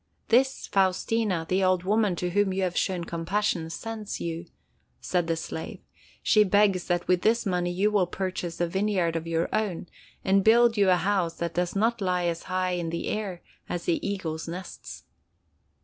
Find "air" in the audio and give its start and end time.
13.09-13.43